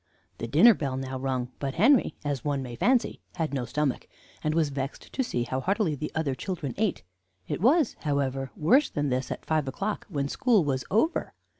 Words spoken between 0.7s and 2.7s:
bell now rung; but Henry, as one